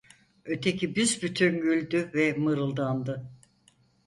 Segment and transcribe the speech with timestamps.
[0.45, 3.31] Öteki büsbütün güldü ve mırıldandı: